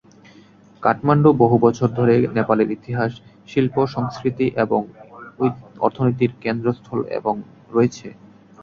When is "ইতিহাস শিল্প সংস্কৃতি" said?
2.77-4.47